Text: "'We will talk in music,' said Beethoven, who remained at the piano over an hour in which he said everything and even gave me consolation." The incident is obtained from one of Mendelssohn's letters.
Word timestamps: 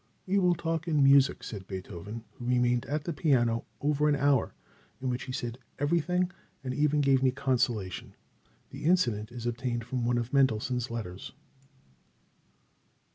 "'We 0.25 0.39
will 0.39 0.55
talk 0.55 0.87
in 0.87 1.03
music,' 1.03 1.43
said 1.43 1.67
Beethoven, 1.67 2.23
who 2.31 2.45
remained 2.45 2.87
at 2.87 3.03
the 3.03 3.13
piano 3.13 3.65
over 3.81 4.09
an 4.09 4.15
hour 4.15 4.55
in 4.99 5.11
which 5.11 5.25
he 5.25 5.31
said 5.31 5.59
everything 5.77 6.31
and 6.63 6.73
even 6.73 7.01
gave 7.01 7.21
me 7.21 7.29
consolation." 7.29 8.15
The 8.71 8.85
incident 8.85 9.31
is 9.31 9.45
obtained 9.45 9.85
from 9.85 10.03
one 10.03 10.17
of 10.17 10.33
Mendelssohn's 10.33 10.89
letters. 10.89 11.33